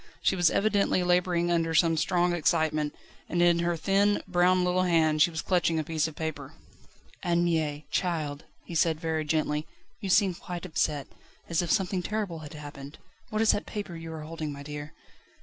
She 0.23 0.35
was 0.35 0.49
evidently 0.49 1.03
labouring 1.03 1.51
under 1.51 1.75
some 1.75 1.95
strong 1.95 2.33
excitement, 2.33 2.95
and 3.29 3.39
in 3.39 3.59
her 3.59 3.77
thin, 3.77 4.23
brown 4.27 4.63
little 4.63 4.81
hand 4.81 5.21
she 5.21 5.29
was 5.29 5.43
clutching 5.43 5.77
a 5.77 5.83
piece 5.83 6.07
of 6.07 6.15
paper. 6.15 6.55
"Anne 7.21 7.45
Mie! 7.45 7.85
Child," 7.91 8.43
he 8.65 8.73
said 8.73 8.99
very 8.99 9.23
gently, 9.23 9.67
"you 9.99 10.09
seem 10.09 10.33
quite 10.33 10.65
upset 10.65 11.05
as 11.49 11.61
if 11.61 11.69
something 11.71 12.01
terrible 12.01 12.39
had 12.39 12.55
happened. 12.55 12.97
What 13.29 13.43
is 13.43 13.51
that 13.51 13.67
paper 13.67 13.95
you 13.95 14.11
are 14.13 14.21
holding, 14.23 14.51
my 14.51 14.63
dear?" 14.63 14.95